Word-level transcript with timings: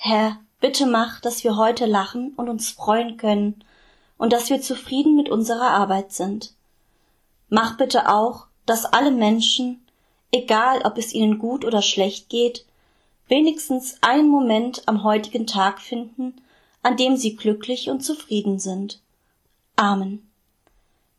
Herr, 0.00 0.38
bitte 0.60 0.86
mach, 0.86 1.20
dass 1.20 1.42
wir 1.42 1.56
heute 1.56 1.84
lachen 1.84 2.32
und 2.36 2.48
uns 2.48 2.70
freuen 2.70 3.16
können 3.16 3.64
und 4.16 4.32
dass 4.32 4.48
wir 4.48 4.60
zufrieden 4.60 5.16
mit 5.16 5.28
unserer 5.28 5.70
Arbeit 5.70 6.12
sind. 6.12 6.54
Mach 7.48 7.76
bitte 7.76 8.08
auch, 8.08 8.46
dass 8.64 8.84
alle 8.84 9.10
Menschen, 9.10 9.84
egal 10.30 10.82
ob 10.82 10.98
es 10.98 11.12
ihnen 11.12 11.40
gut 11.40 11.64
oder 11.64 11.82
schlecht 11.82 12.28
geht, 12.28 12.64
wenigstens 13.26 13.98
einen 14.00 14.28
Moment 14.28 14.86
am 14.86 15.02
heutigen 15.02 15.48
Tag 15.48 15.80
finden, 15.80 16.40
an 16.82 16.96
dem 16.96 17.16
sie 17.16 17.34
glücklich 17.34 17.90
und 17.90 18.04
zufrieden 18.04 18.60
sind. 18.60 19.00
Amen. 19.74 20.30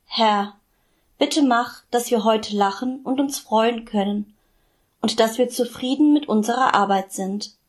Herr, 0.06 0.54
bitte 1.18 1.42
mach, 1.42 1.82
dass 1.90 2.10
wir 2.10 2.24
heute 2.24 2.56
lachen 2.56 3.00
und 3.02 3.20
uns 3.20 3.38
freuen 3.38 3.84
können 3.84 4.34
und 5.02 5.20
dass 5.20 5.36
wir 5.36 5.50
zufrieden 5.50 6.14
mit 6.14 6.30
unserer 6.30 6.74
Arbeit 6.74 7.12
sind. 7.12 7.59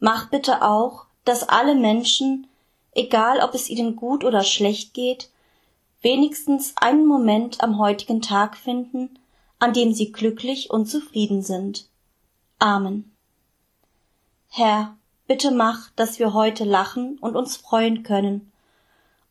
Mach 0.00 0.30
bitte 0.30 0.62
auch, 0.62 1.04
dass 1.24 1.48
alle 1.48 1.74
Menschen, 1.74 2.48
egal 2.92 3.40
ob 3.40 3.54
es 3.54 3.68
ihnen 3.68 3.94
gut 3.96 4.24
oder 4.24 4.42
schlecht 4.42 4.94
geht, 4.94 5.30
wenigstens 6.00 6.74
einen 6.76 7.06
Moment 7.06 7.62
am 7.62 7.78
heutigen 7.78 8.22
Tag 8.22 8.56
finden, 8.56 9.18
an 9.58 9.74
dem 9.74 9.92
sie 9.92 10.10
glücklich 10.10 10.70
und 10.70 10.86
zufrieden 10.86 11.42
sind. 11.42 11.86
Amen. 12.58 13.14
Herr, 14.48 14.96
bitte 15.26 15.50
mach, 15.50 15.90
dass 15.90 16.18
wir 16.18 16.32
heute 16.32 16.64
lachen 16.64 17.18
und 17.18 17.36
uns 17.36 17.58
freuen 17.58 18.02
können 18.02 18.50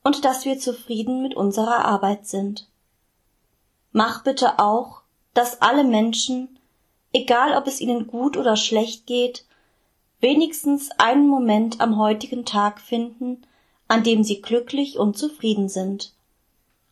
und 0.03 0.23
dass 0.23 0.45
wir 0.45 0.59
zufrieden 0.59 1.23
mit 1.23 1.35
unserer 1.35 1.83
Arbeit 1.83 2.27
sind. 2.27 2.69
Mach 3.91 4.23
bitte 4.23 4.59
auch, 4.59 5.01
dass 5.33 5.61
alle 5.61 5.83
Menschen, 5.83 6.59
egal 7.11 7.57
ob 7.57 7.65
es 7.65 7.81
ihnen 7.81 8.05
gut 8.05 8.37
oder 8.37 8.55
schlecht 8.55 9.07
geht, 9.07 9.45
wenigstens 10.19 10.89
einen 10.97 11.27
Moment 11.27 11.81
am 11.81 11.97
heutigen 11.97 12.45
Tag 12.45 12.79
finden, 12.79 13.41
an 13.87 14.03
dem 14.03 14.23
sie 14.23 14.41
glücklich 14.41 14.97
und 14.97 15.17
zufrieden 15.17 15.69
sind. 15.69 16.13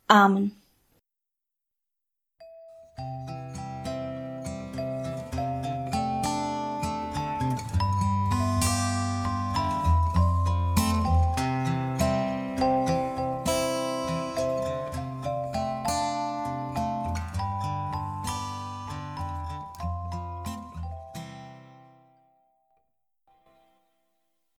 Amen. 0.07 0.51